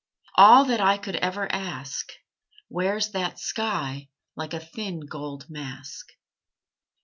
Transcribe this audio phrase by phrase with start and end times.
[0.35, 2.11] All that I Could ever ask
[2.71, 6.07] Wears that sky Like a thin gold mask.